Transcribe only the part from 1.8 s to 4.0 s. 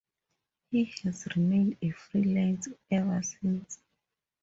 freelance ever since.